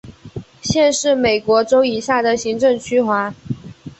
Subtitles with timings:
[0.63, 3.35] 县是美国州以下的行政区划。